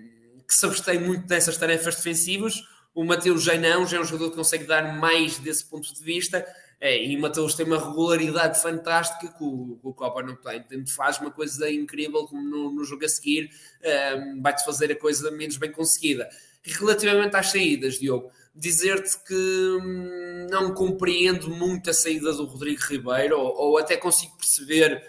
[0.62, 2.64] abstém muito dessas tarefas defensivas
[2.96, 6.04] o Mateus já não, já é um jogador que consegue dar mais desse ponto de
[6.04, 6.46] vista.
[6.80, 10.62] É, e o Mateus tem uma regularidade fantástica que o, o Copa não tem.
[10.64, 13.50] Tanto faz uma coisa incrível como no, no jogo a seguir,
[13.84, 16.30] um, ehm, vai-te fazer a coisa menos bem conseguida.
[16.62, 23.40] Relativamente às saídas, Diogo, dizer-te que hum, não compreendo muito a saída do Rodrigo Ribeiro,
[23.40, 25.02] ou, ou até consigo perceber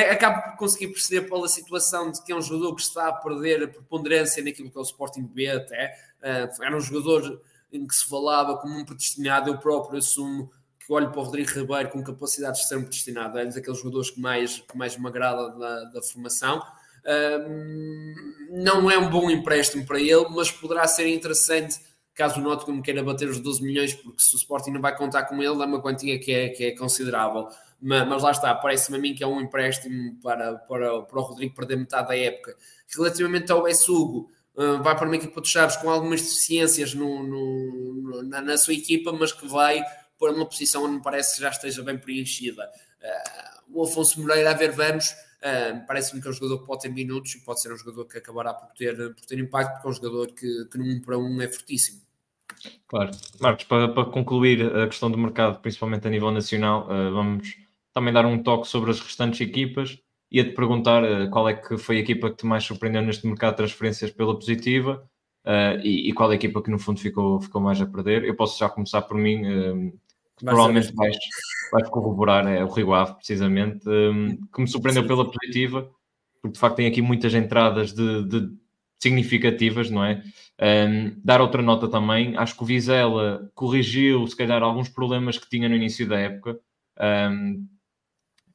[0.00, 3.62] acabo por conseguir perceber pela situação de que é um jogador que está a perder
[3.62, 5.96] a preponderância naquilo que é o Sporting B até.
[6.20, 7.40] Uh, era um jogador
[7.72, 11.50] em que se falava como um predestinado, eu próprio assumo que olho para o Rodrigo
[11.50, 15.06] Ribeiro com capacidade de ser um predestinado, é daqueles jogadores que mais, que mais me
[15.06, 16.58] agrada da, da formação.
[17.04, 21.80] Uh, não é um bom empréstimo para ele, mas poderá ser interessante
[22.14, 25.24] caso note como queira bater os 12 milhões, porque se o Sporting não vai contar
[25.24, 27.48] com ele, dá uma quantia que é, que é considerável
[27.80, 31.22] mas, mas lá está, parece-me a mim que é um empréstimo para, para, para o
[31.22, 32.56] Rodrigo perder metade da época.
[32.94, 38.22] Relativamente ao Essugo, uh, vai para uma equipa de Chaves com algumas deficiências no, no,
[38.22, 39.82] na, na, sua equipa, mas que vai
[40.18, 42.70] para uma posição onde me parece que já esteja bem preenchida.
[43.02, 45.10] Uh, o Afonso Moreira, a ver, vamos.
[45.10, 48.06] Uh, Parece-me que é um jogador que pode ter minutos e pode ser um jogador
[48.06, 51.18] que acabará por ter, por ter impacto, porque é um jogador que, que num para
[51.18, 52.00] um é fortíssimo.
[52.88, 53.10] Claro.
[53.40, 57.56] Marcos, para, para, concluir a questão do mercado, principalmente a nível nacional, uh, vamos
[57.94, 59.98] também dar um toque sobre as restantes equipas.
[60.30, 63.52] Ia-te perguntar uh, qual é que foi a equipa que te mais surpreendeu neste mercado
[63.52, 65.08] de transferências pela positiva
[65.46, 68.24] uh, e, e, qual é a equipa que no fundo ficou, ficou mais a perder.
[68.24, 69.92] Eu posso já começar por mim,
[70.36, 71.16] provavelmente vais,
[71.72, 75.88] vais corroborar, é o Rio Ave, precisamente, um, que me surpreendeu pela positiva,
[76.42, 78.50] porque de facto tem aqui muitas entradas de, de
[78.98, 80.22] significativas, não é?
[80.60, 85.48] Um, dar outra nota também, acho que o Vizela corrigiu, se calhar, alguns problemas que
[85.48, 86.58] tinha no início da época,
[87.30, 87.66] um,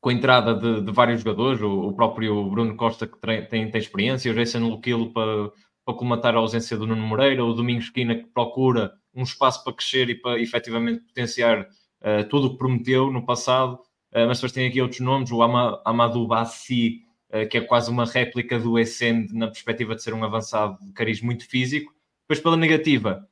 [0.01, 3.17] com a entrada de, de vários jogadores, o, o, próprio Bruno Costa, que
[3.49, 5.51] tem, tem, experiência, o Jason Luquilo para,
[5.85, 9.73] para colmatar a ausência do Nuno Moreira, o Domingos Esquina, que procura um espaço para
[9.73, 14.51] crescer e para efetivamente potenciar uh, tudo o que prometeu no passado, uh, mas depois
[14.51, 17.01] tem aqui outros nomes, o Ama, Amadou Bassi,
[17.33, 20.93] uh, que é quase uma réplica do Essend na perspectiva de ser um avançado de
[20.93, 21.93] cariz muito físico.
[22.21, 23.27] Depois, pela negativa,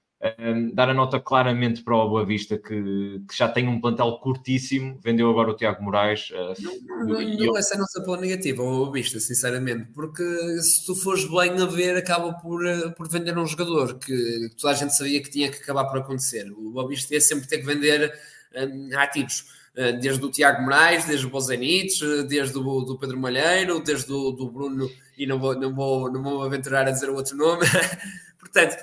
[0.74, 5.00] dar a nota claramente para o Boa Vista, que, que, já tem um plantel curtíssimo,
[5.04, 6.32] vendeu agora o Tiago Moraes.
[6.60, 10.24] não, não, não essa é a nossa pela negativa, o Boa Vista, sinceramente, porque
[10.62, 14.76] se tu fores bem a ver, acaba por, por vender um jogador que toda a
[14.76, 16.52] gente sabia que tinha que acabar por acontecer.
[16.52, 18.12] O Boa Vista ia sempre ter que vender
[18.56, 19.56] um, ativos.
[20.02, 24.50] Desde o Tiago Moraes, desde o Bozenites, desde o do Pedro Malheiro, desde o do
[24.50, 27.64] Bruno, e não vou, não, vou, não vou aventurar a dizer o outro nome.
[28.42, 28.76] Portanto,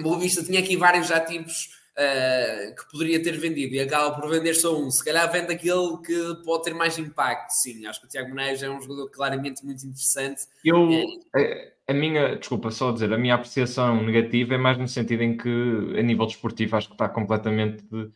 [0.00, 4.54] Boa Vista tinha aqui vários ativos uh, que poderia ter vendido e acaba por vender
[4.54, 4.90] só um.
[4.90, 7.50] Se calhar vende aquele que pode ter mais impacto.
[7.50, 10.42] Sim, acho que o Tiago Menezes é um jogador claramente muito interessante.
[10.64, 10.88] Eu,
[11.34, 11.72] é...
[11.88, 15.36] a, a, minha, desculpa, só dizer, a minha apreciação negativa é mais no sentido em
[15.36, 15.48] que,
[15.98, 17.84] a nível desportivo, acho que está completamente.
[17.92, 18.12] Um,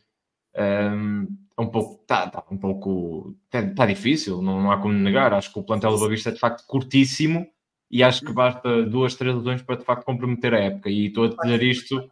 [0.55, 5.33] ehm, um pouco, está, tá um pouco, está, tá difícil, não, não há como negar.
[5.33, 7.47] Acho que o plantel do Boa Vista é de facto curtíssimo
[7.91, 10.89] e acho que basta duas, três lesões para de facto comprometer a época.
[10.89, 12.09] E estou a dizer isto,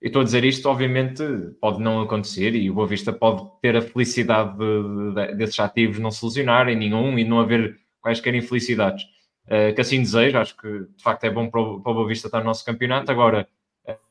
[0.00, 1.22] e estou a dizer isto, obviamente,
[1.60, 5.98] pode não acontecer e o Boa Vista pode ter a felicidade de, de, desses ativos
[5.98, 9.02] não se lesionarem nenhum e não haver quaisquer infelicidades.
[9.46, 12.06] Uh, que assim desejo, acho que de facto é bom para o, para o Boa
[12.06, 13.10] Vista estar no nosso campeonato.
[13.10, 13.48] Agora,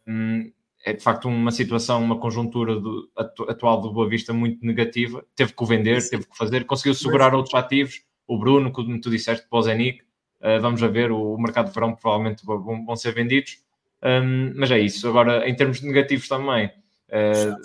[0.05, 0.51] um,
[0.85, 5.25] é de facto uma situação, uma conjuntura do, atual do Boa Vista muito negativa.
[5.35, 8.01] Teve que o vender, teve que fazer, conseguiu segurar outros ativos.
[8.27, 10.03] O Bruno, como tu disseste, o Bozenic,
[10.41, 13.59] Uh, vamos a ver, o, o, mercado de verão provavelmente vão, vão ser vendidos.
[14.01, 15.07] Um, mas é isso.
[15.07, 17.55] Agora, em termos negativos também, uh,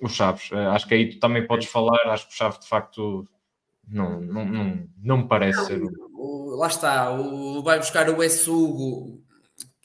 [0.00, 0.50] os Chaves.
[0.50, 1.98] Uh, acho que aí tu também podes falar.
[2.06, 3.28] Acho que o Chaves, de facto,
[3.86, 5.82] não, não, não, não me parece não, ser.
[6.14, 7.10] O, lá está.
[7.12, 8.48] O, vai buscar o S.
[8.48, 9.20] Hugo,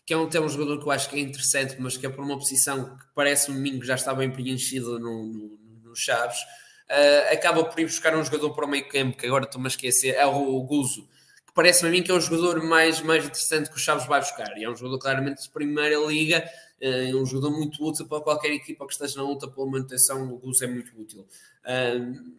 [0.05, 2.09] que é um, tem um jogador que eu acho que é interessante, mas que é
[2.09, 6.39] por uma posição que parece-me que já está bem preenchida no, no, no Chaves.
[6.83, 9.69] Uh, acaba por ir buscar um jogador para o meio campo, que agora estou-me a
[9.69, 11.07] esquecer, é o Guzo
[11.53, 14.57] parece-me a mim que é o jogador mais, mais interessante que o Chaves vai buscar.
[14.57, 16.43] E é um jogador claramente de primeira liga,
[16.81, 20.33] é um jogador muito útil para qualquer equipa que esteja na luta pela manutenção.
[20.33, 21.25] O Gus é muito útil.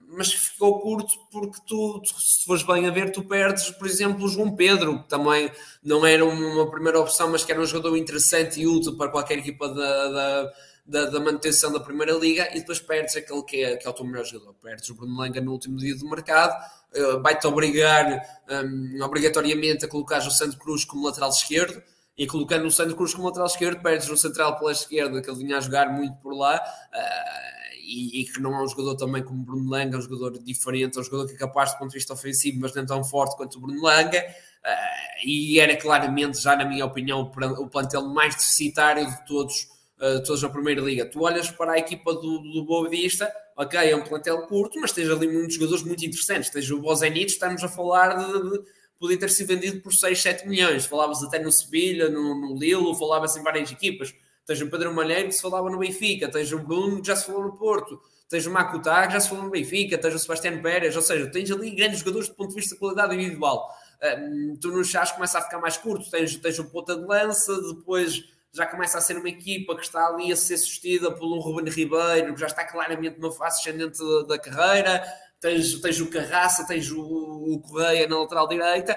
[0.09, 4.29] mas ficou curto porque tu, se fores bem a ver, tu perdes, por exemplo, o
[4.29, 5.51] João Pedro, que também
[5.83, 9.39] não era uma primeira opção, mas que era um jogador interessante e útil para qualquer
[9.39, 10.53] equipa da, da
[10.87, 13.93] da, da, manutenção da Primeira Liga e depois perdes aquele que é, que é o
[13.93, 14.55] teu melhor jogador.
[14.55, 16.55] Perdes o Bruno Langa no último dia do mercado,
[16.95, 18.21] uh, vai-te obrigar
[18.51, 21.83] um, obrigatoriamente a colocar o Santo Cruz como lateral esquerdo
[22.17, 25.39] e colocando o Santo Cruz como lateral esquerdo, perdes o central pela esquerda, que ele
[25.39, 26.57] vinha a jogar muito por lá.
[26.93, 30.03] Uh, e, e, que não é um jogador também como o Bruno Langa, é um
[30.03, 32.87] jogador diferente, é um jogador que é capaz do ponto de vista ofensivo, mas não
[32.87, 34.25] tão forte quanto o Bruno Langa.
[34.65, 40.23] Uh, e era claramente, já na minha opinião, o plantel mais deficitário de todos uh,
[40.23, 41.07] todos na Primeira Liga.
[41.07, 44.93] Tu olhas para a equipa do, do Boa Vista, ok, é um plantel curto, mas
[44.93, 46.51] tens ali muitos jogadores muito interessantes.
[46.51, 48.65] Tens o Bozenit, estamos a falar de, de
[48.99, 50.87] podia ter sido vendido por 6, 7 milhões.
[50.87, 54.15] Falavas até no Sevilha, no, no Lilo, falava-se em várias equipas.
[54.47, 57.27] Tens o Pedro Malheiro que se falava no Benfica, tens o Bruno que já se
[57.27, 60.61] falou no Porto, tens o Makutá que já se falou no Benfica, tens o Sebastião
[60.61, 63.71] Pérez, ou seja, tens ali grandes jogadores do ponto de vista de qualidade individual.
[64.03, 67.59] Uh, tu no chás começa a ficar mais curto, tens, tens o ponta de lança,
[67.75, 68.23] depois
[68.55, 71.69] já começa a ser uma equipa que está ali a ser sustida por um Ruben
[71.69, 75.05] Ribeiro, que já está claramente numa fase ascendente da, carreira,
[75.41, 78.97] tens, tens o Carraça, tens o, o Correia na lateral direita,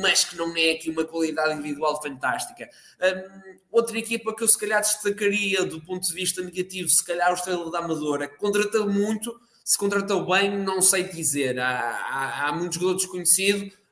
[0.00, 2.70] mas que não é aqui uma qualidade individual fantástica.
[3.02, 7.32] Um, outra equipa que eu se calhar destacaria do ponto de vista negativo, se calhar
[7.32, 11.58] o Estrela da Amadora, que contratou muito, se contratou bem, não sei dizer.
[11.58, 12.78] Há, há, há muito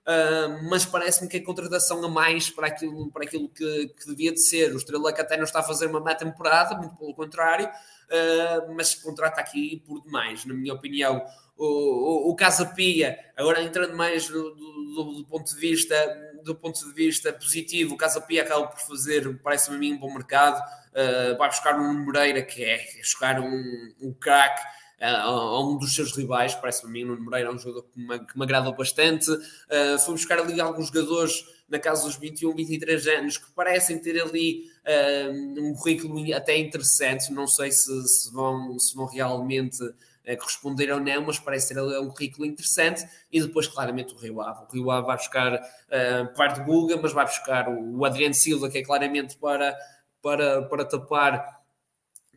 [0.06, 4.32] uh, mas parece-me que a contratação a mais para aquilo, para aquilo que, que devia
[4.32, 4.72] de ser.
[4.72, 8.74] O Estrela que até não está a fazer uma má temporada, muito pelo contrário, uh,
[8.74, 11.24] mas contrata aqui por demais, na minha opinião.
[11.56, 15.94] O, o, o Casa Pia, agora entrando mais do, do, do, ponto de vista
[16.42, 19.98] do ponto de vista positivo, o Casa Pia acaba por fazer, parece-me a mim, um
[19.98, 20.60] bom mercado.
[20.90, 24.62] Uh, vai buscar um Moreira que é, é buscar um, um craque
[25.00, 27.98] a, a um dos seus rivais, parece-me a mim, o Moreira é um jogador que
[27.98, 29.30] me, que me agrada bastante.
[29.30, 34.20] Uh, foi buscar ali alguns jogadores na casa dos 21, 23 anos que parecem ter
[34.22, 37.32] ali uh, um currículo até interessante.
[37.32, 41.80] Não sei se, se, vão, se vão realmente uh, corresponder ou não, mas parece ter
[41.80, 43.04] ali um currículo interessante.
[43.32, 44.64] E depois, claramente, o Rio Ave.
[44.64, 48.34] O Rio Ave vai buscar uh, parte de Guga, mas vai buscar o, o Adriano
[48.34, 49.76] Silva, que é claramente para,
[50.22, 51.63] para, para tapar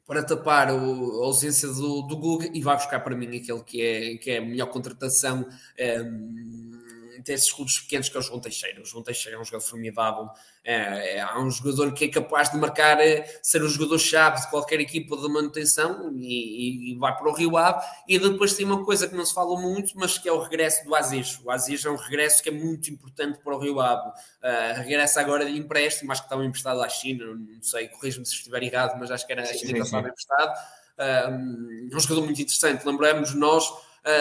[0.07, 4.17] para tapar o, a ausência do, do e vai buscar para mim aquele que é,
[4.17, 5.45] que é a melhor contratação um,
[5.77, 6.76] ehm,
[7.23, 8.81] desses clubes pequenos que é o João Teixeira.
[8.81, 10.29] O João Teixeira é um jogador formidável,
[10.63, 14.79] é, é um jogador que é capaz de marcar, é, ser o jogador-chave de qualquer
[14.79, 17.85] equipa de manutenção e, e, vai para o Rio Ave.
[18.07, 20.83] E depois tem uma coisa que não se fala muito, mas que é o regresso
[20.85, 21.39] do Aziz.
[21.43, 24.09] O Aziz é um regresso que é muito importante para o Rio Ave.
[24.09, 28.33] Uh, regressa agora de empréstimo, acho que estava emprestado à China, não sei, corrijo-me se
[28.33, 30.53] estiver errado, mas acho que era a China que estava emprestado.
[30.97, 32.85] Uh, um jogador muito interessante.
[32.85, 33.71] Lembramos nós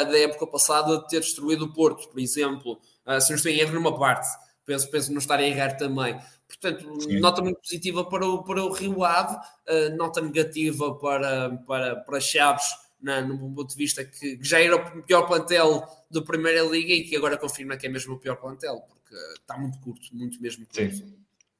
[0.04, 2.80] da época passada de ter destruído o Porto, por exemplo.
[3.06, 4.26] Uh, se não estou em erro numa parte,
[4.64, 6.18] penso, penso não estar a errar também.
[6.48, 7.20] Portanto, Sim.
[7.20, 12.20] nota muito positiva para o, para o Rio Ave, uh, nota negativa para, para, para
[12.20, 12.66] Chaves,
[13.00, 16.92] na, no ponto de vista que, que, já era o pior plantel da Primeira Liga
[16.92, 20.40] e que agora confirma que é mesmo o pior plantel, porque está muito curto, muito
[20.40, 20.96] mesmo curto.
[20.96, 21.14] Sim,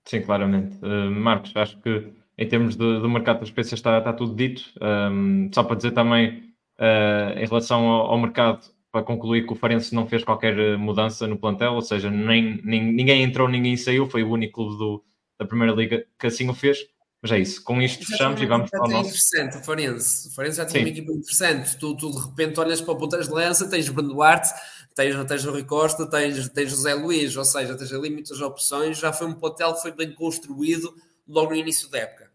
[0.04, 0.76] Sim claramente.
[0.84, 4.62] Uh, Marcos, acho que em termos do mercado das espécies está, está tudo dito.
[4.80, 8.60] Um, só para dizer também, uh, em relação ao, ao mercado,
[8.96, 12.62] para concluir que o Farense não fez qualquer eh, mudança no plantel, ou seja, nem,
[12.64, 15.04] nem ninguém entrou, ninguém saiu, foi o único clube do,
[15.38, 16.78] da Primeira Liga que assim o fez.
[17.20, 19.08] Mas é isso, com isto fechamos e vamos para o nosso.
[19.08, 20.28] interessante o Farense.
[20.28, 21.76] O Farense já tem uma equipa interessante.
[21.76, 24.48] Tu, tu de repente olhas para o pontas de lança, tens Bruno Duarte,
[24.94, 28.98] tens, tens o Rui Costa, tens, tens José Luís, ou seja, tens ali muitas opções.
[28.98, 30.94] Já foi um plantel que foi bem construído
[31.26, 32.30] logo no início da época.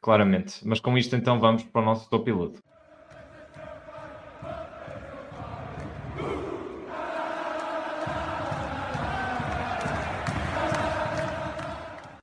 [0.00, 2.62] Claramente, mas com isto então vamos para o nosso top piloto.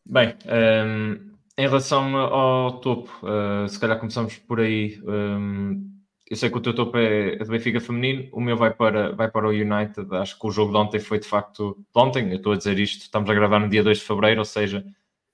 [0.07, 5.01] Bem, um, ehm, em relação ao topo, uh, se calhar começamos por aí.
[5.03, 5.95] Um, ehm,
[6.29, 9.29] eu sei que o teu topo é, é Benfica feminino, o meu vai para, vai
[9.29, 10.07] para o United.
[10.15, 11.75] Acho que o jogo de ontem foi de facto.
[11.93, 14.39] De ontem, eu estou a dizer isto, estamos a gravar no dia 2 de fevereiro,
[14.41, 14.85] ou seja,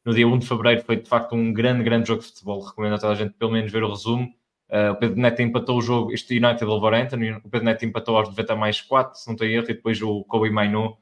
[0.05, 2.61] no dia 1 de fevereiro foi de facto um grande, grande jogo de futebol.
[2.61, 4.25] Recomendo a toda a gente pelo menos ver o resumo.
[4.69, 8.29] Uh, o Pedro Neto empatou o jogo, este United Wolverhampton, o Pedro Neto empatou aos
[8.29, 10.97] 90 mais 4, se não estou erro, e depois o Kobe Mainu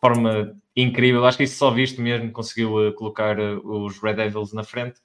[0.00, 1.24] forma incrível.
[1.24, 5.00] Acho que isso só visto mesmo, conseguiu uh, colocar uh, os Red Devils na frente.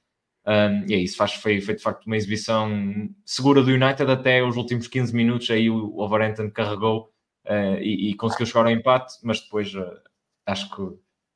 [0.45, 2.69] Um, e é isso, faz, foi, foi de facto uma exibição
[3.23, 5.49] segura do United até os últimos 15 minutos.
[5.49, 7.11] Aí o Wolverhampton carregou
[7.45, 9.71] uh, e, e, conseguiu chegar ao empate, mas depois
[10.45, 10.81] acho que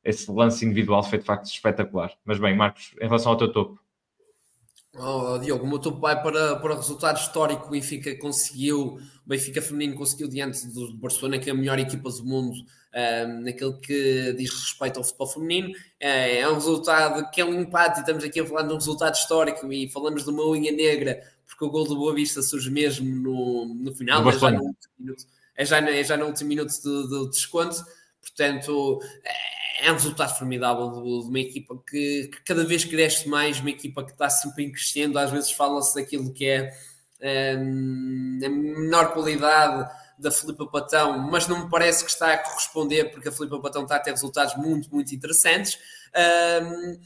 [0.04, 2.12] esse lance individual foi de facto espetacular.
[2.24, 3.80] Mas bem, Marcos, em relação ao teu topo.
[4.98, 7.68] Oh, Diogo, o meu topo vai para, para o resultado histórico.
[7.68, 12.10] O Benfica conseguiu, o Benfica feminino conseguiu diante do Barcelona, que é a melhor equipa
[12.10, 15.74] do mundo, um, naquilo que diz respeito ao futebol feminino.
[16.00, 18.76] É, é um resultado que é um empate, e estamos aqui a falar de um
[18.76, 22.72] resultado histórico e falamos de uma unha negra, porque o gol do Boa Vista surge
[22.72, 25.26] mesmo no, no final, é já, no último minuto,
[25.58, 27.84] é, já, é já no último minuto do, do desconto.
[28.22, 33.60] Portanto, é, é um resultado formidável de, uma equipa que, que, cada vez cresce mais,
[33.60, 35.20] uma equipa que está sempre em crescendo.
[35.20, 36.74] Às vezes fala-se daquilo que é
[37.58, 43.12] um, a menor qualidade da Filipa Patão, mas não me parece que está a corresponder,
[43.12, 45.78] porque a Filipa Patão está a ter resultados muito, muito interessantes.
[46.16, 47.00] Um,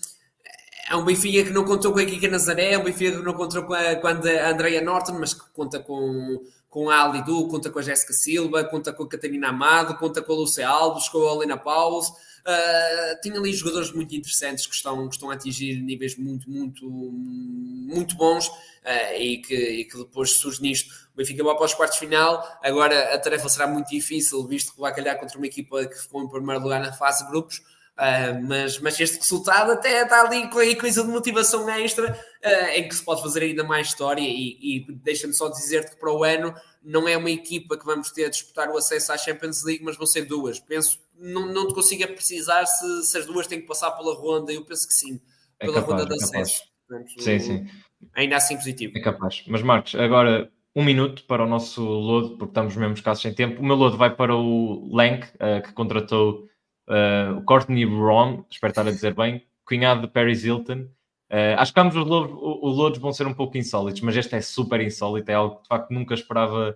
[0.91, 3.33] é um Benfica que não contou com a Kika Nazaré, é um Benfica que não
[3.33, 7.69] contou com a, com a Andrea Norton, mas que conta com, com a Alidu, conta
[7.69, 11.27] com a Jéssica Silva, conta com a Catarina Amado, conta com a Lúcia Alves, com
[11.27, 12.11] a Helena Paulos.
[12.39, 16.89] Uh, tem ali jogadores muito interessantes que estão, que estão a atingir níveis muito, muito,
[16.89, 20.93] muito bons uh, e, que, e que depois surge nisto.
[21.13, 22.43] O Benfica vai para os quartos final.
[22.63, 26.23] Agora a tarefa será muito difícil, visto que vai calhar contra uma equipa que ficou
[26.23, 27.61] em primeiro lugar na fase de grupos.
[27.99, 32.69] Uh, mas, mas este resultado até está ali com a coisa de motivação extra uh,
[32.73, 36.13] em que se pode fazer ainda mais história e, e deixa-me só dizer-te que para
[36.13, 39.65] o ano não é uma equipa que vamos ter a disputar o acesso à Champions
[39.65, 40.61] League, mas vão ser duas.
[40.61, 44.51] Penso, não, não te consigo precisar se, se as duas têm que passar pela ronda,
[44.51, 45.19] eu penso que sim,
[45.59, 46.63] é pela capaz, ronda de é acesso.
[46.87, 47.67] Portanto, sim, sim.
[48.15, 48.97] Ainda assim positivo.
[48.97, 49.43] É capaz.
[49.47, 53.61] Mas Marcos, agora um minuto para o nosso load, porque estamos mesmo escassos sem tempo.
[53.61, 56.47] O meu load vai para o Lank, uh, que contratou
[56.87, 60.87] uh, o Courtney Braun, espero estar a dizer bem, cunhado de Paris Hilton.
[61.31, 64.35] Uh, acho que ambos os loads, os loads vão ser um pouco insólitos, mas este
[64.35, 66.75] é super insólito, é algo que de facto nunca esperava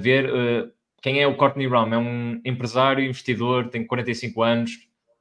[0.00, 0.72] ver.
[1.00, 1.92] Uh, quem é o Courtney Brown?
[1.92, 4.72] É um empresário, investidor, tem 45 anos,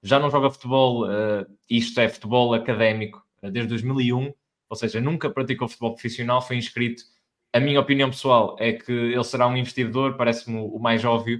[0.01, 4.33] já não joga futebol, uh, isto é futebol académico, desde 2001,
[4.69, 7.03] ou seja, nunca praticou futebol profissional, foi inscrito.
[7.53, 11.39] A minha opinião pessoal é que ele será um investidor, parece-me o mais óbvio,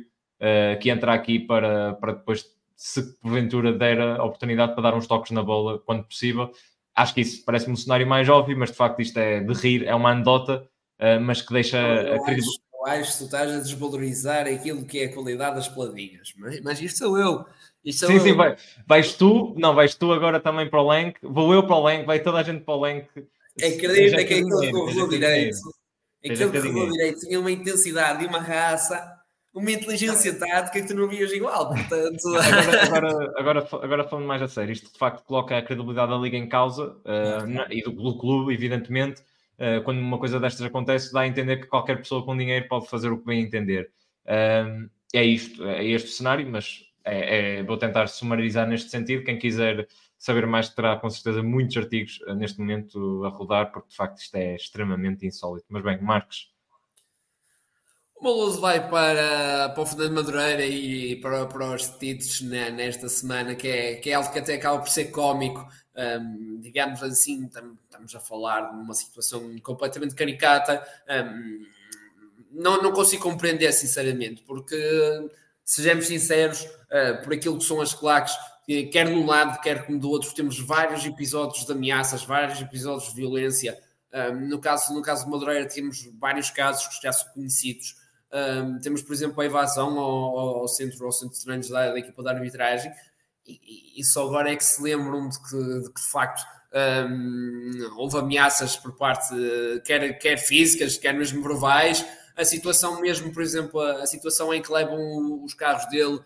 [0.82, 5.32] que entra aqui para, para depois, se porventura der a oportunidade para dar uns toques
[5.32, 6.50] na bola quando possível,
[6.96, 9.86] acho que isso parece-me um cenário mais óbvio, mas de facto isto é de rir,
[9.86, 10.68] é uma anedota,
[11.00, 12.60] uh, mas que deixa a acho,
[12.98, 17.00] que tu estás a desvalorizar aquilo que é a qualidade das peladinhas, mas, mas isto
[17.00, 17.46] sou eu.
[17.84, 18.20] Isto sim, eu.
[18.22, 21.76] sim, vai, vais tu, não, vais tu agora também para o Lenk, vou eu para
[21.76, 23.08] o Lenk, vai toda a gente para o Lenk.
[23.58, 25.58] Acredita que aquele corredor direito,
[26.24, 29.20] aquele corredor direito tinha uma intensidade e uma raça
[29.54, 31.70] uma inteligência tática que tu não vias igual.
[31.70, 32.28] Portanto...
[32.36, 36.18] agora, agora, agora, agora falando mais a sério, isto de facto coloca a credibilidade da
[36.18, 39.22] Liga em causa uh, e do, do, clube, evidentemente.
[39.60, 42.88] Uh, quando uma coisa destas acontece, dá a entender que qualquer pessoa com dinheiro pode
[42.88, 43.92] fazer o que bem entender.
[44.26, 49.24] Uh, é isto, é este cenário, mas é, é, vou tentar sumarizar neste sentido.
[49.24, 53.96] Quem quiser saber mais terá com certeza muitos artigos neste momento a rodar, porque de
[53.96, 55.66] facto isto é extremamente insólito.
[55.70, 56.54] Mas bem, Marcos,
[58.20, 63.08] o Maloso vai para, para o Fernando Madureira e para, para os títulos né, nesta
[63.08, 65.66] semana, que é, que é algo que até acaba por ser cómico.
[65.96, 70.86] Um, digamos assim, estamos a falar de uma situação completamente caricata.
[71.10, 71.66] Um,
[72.52, 74.76] não, não consigo compreender, sinceramente, porque,
[75.64, 78.36] sejamos sinceros, uh, por aquilo que são as claques,
[78.92, 83.10] quer de um lado, quer como do outro, temos vários episódios de ameaças, vários episódios
[83.10, 83.80] de violência.
[84.14, 87.96] Um, no, caso, no caso de Madureira, temos vários casos que já são conhecidos.
[88.32, 92.00] Um, temos, por exemplo, a evasão ao, ao centro, ao centro de treinos da, da
[92.00, 92.92] equipa de arbitragem,
[93.46, 97.96] e, e, só agora é que se lembram de que, de, que, de facto um,
[97.98, 99.34] houve ameaças por parte,
[99.84, 102.06] quer, quer físicas, quer mesmo verbais.
[102.36, 106.24] A situação mesmo, por exemplo, a, a situação em que levam os carros dele uh,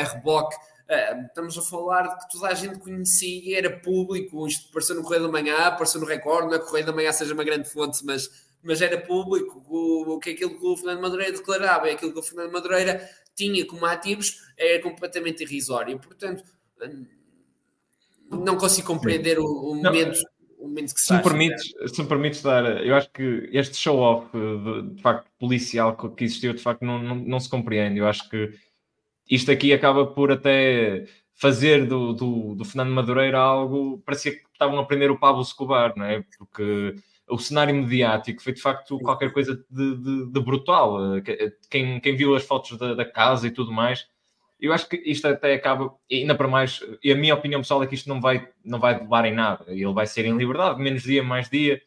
[0.00, 4.68] a reboque, uh, estamos a falar de que toda a gente conhecia, era público, isto
[4.68, 7.10] apareceu no Correio da Manhã, apareceu no Record, não é que o Correio da Manhã
[7.10, 8.30] seja uma grande fonte, mas
[8.64, 12.22] mas era público o, que aquilo que o Fernando Madureira declarava e aquilo que o
[12.22, 15.98] Fernando Madureira tinha como ativos era completamente irrisório.
[15.98, 16.42] Portanto,
[18.30, 20.18] não consigo compreender o, o momento.
[20.58, 23.76] O momento que se, se, me permites, se me permites dar, eu acho que este
[23.76, 27.98] show-off de, de, facto policial que existiu de facto não, não, não se compreende.
[27.98, 28.50] Eu acho que
[29.30, 34.78] isto aqui acaba por até fazer do, do, do Fernando Madureira algo, parecia que estavam
[34.78, 36.24] a prender o Pablo Escobar, não é?
[36.38, 36.94] Porque
[37.28, 40.98] o cenário mediático foi de facto qualquer coisa de, de, de brutal.
[41.70, 44.06] Quem, quem viu as fotos da, da, casa e tudo mais,
[44.60, 47.86] eu acho que isto até acaba, ainda para mais, e a minha opinião pessoal é
[47.86, 49.64] que isto não vai, não vai levar em nada.
[49.68, 51.80] Ele vai ser em liberdade, menos dia, mais dia,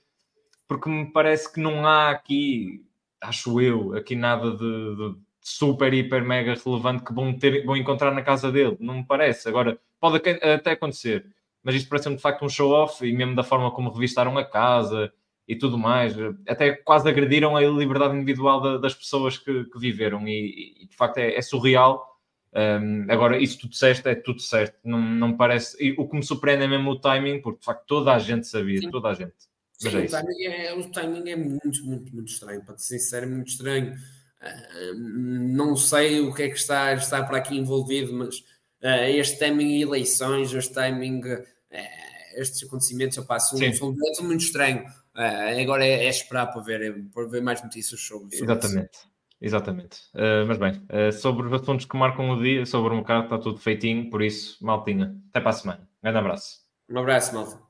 [0.67, 2.84] porque me parece que não há aqui,
[3.21, 8.12] acho eu, aqui nada de, de super, hiper, mega relevante que vão, ter, vão encontrar
[8.12, 8.76] na casa dele.
[8.80, 9.47] Não me parece.
[9.47, 11.26] Agora, pode até acontecer,
[11.63, 15.13] mas isto parece-me de facto um show-off e mesmo da forma como revistaram a casa
[15.48, 16.14] e tudo mais,
[16.48, 20.96] até quase agrediram a liberdade individual da, das pessoas que, que viveram e, e, de
[20.96, 22.06] facto é, é surreal.
[22.54, 25.82] Um, agora, isso tu disseste, é tudo certo, não, não parece.
[25.82, 28.48] E o que me surpreende é mesmo o timing, porque de facto toda a gente
[28.48, 28.92] sabia, Sim.
[28.92, 29.36] toda a gente.
[29.78, 33.26] Sim, é o, timing é, o, timing é, muito, muito, muito estranho, para ser sincero,
[33.26, 33.94] é muito estranho.
[33.94, 38.40] Uh, não sei o que é que está, está por aqui envolvido, mas
[38.84, 41.46] uh, este timing eleições, este timing, uh,
[42.36, 44.84] estes acontecimentos, opa, são, são, são muito estranho.
[45.18, 48.94] Uh, agora é, é, esperar para ver, para ver mais notícias sobre, sobre Exatamente.
[48.94, 49.18] Isso.
[49.42, 49.98] Exatamente.
[50.14, 53.38] Uh, mas bem, uh, sobre os assuntos que marcam o dia, sobre o mercado, está
[53.40, 55.16] tudo feitinho, por isso, maltinha.
[55.30, 55.80] Até para a semana.
[55.82, 56.60] Um grande abraço.
[56.90, 57.67] Um abraço, malta.